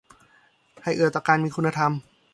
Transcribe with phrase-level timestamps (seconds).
[0.83, 1.91] ให้เอื้อต่อการมีคุณธรรม